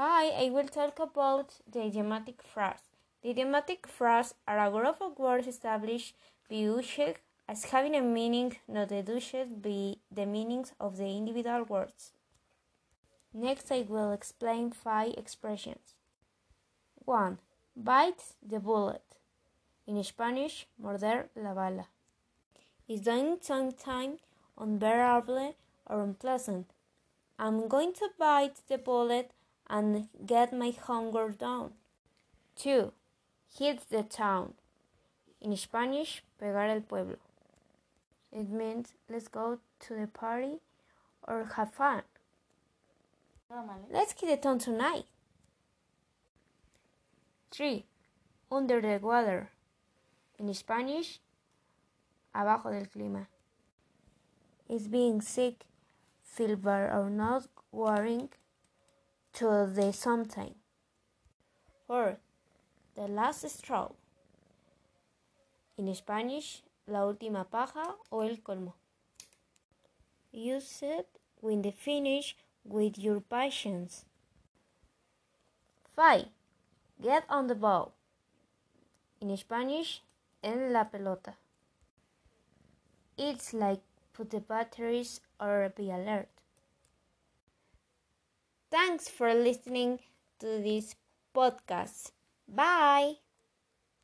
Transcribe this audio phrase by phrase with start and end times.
[0.00, 2.84] Hi, I will talk about the idiomatic phrase.
[3.20, 6.14] The idiomatic phrase are a group of words established
[6.48, 7.14] by
[7.48, 12.12] as having a meaning not deduced by the meanings of the individual words.
[13.34, 15.96] Next, I will explain five expressions.
[17.04, 17.38] 1.
[17.76, 19.16] Bite the bullet.
[19.88, 21.88] In Spanish, morder la bala.
[22.86, 24.20] Is doing something
[24.56, 25.56] unbearable
[25.86, 26.70] or unpleasant.
[27.36, 29.32] I'm going to bite the bullet
[29.68, 31.72] and get my hunger down.
[32.56, 32.92] 2.
[33.58, 34.54] Hit the town.
[35.40, 37.16] In Spanish, pegar el pueblo.
[38.32, 40.60] It means let's go to the party
[41.26, 42.02] or have fun.
[43.90, 45.04] Let's hit the town tonight.
[47.50, 47.84] 3.
[48.50, 49.50] Under the water.
[50.38, 51.20] In Spanish,
[52.34, 53.26] abajo del clima.
[54.68, 55.64] Is being sick,
[56.22, 58.28] fever, or not worrying
[59.38, 60.52] to the something.
[61.86, 62.16] 4.
[62.96, 63.92] The last straw.
[65.76, 68.74] In Spanish, la última paja o el colmo.
[70.32, 71.06] Use it
[71.40, 74.04] when the finish with your patience.
[75.94, 76.24] 5.
[77.00, 77.92] Get on the ball.
[79.20, 80.02] In Spanish,
[80.42, 81.34] en la pelota.
[83.16, 86.28] It's like put the batteries or be alert.
[88.70, 90.00] Thanks for listening
[90.40, 90.94] to this
[91.34, 92.12] podcast.
[92.48, 93.16] Bye.